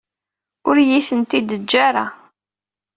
[0.67, 2.05] Ur iyi-ten-id-yeǧǧa ara.